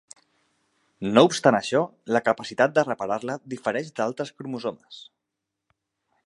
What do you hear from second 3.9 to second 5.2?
d'altres cromosomes.